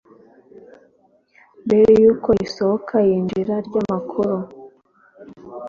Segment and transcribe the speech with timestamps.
[1.65, 4.35] mbere y uko isohoka n iyinjira ry amakuru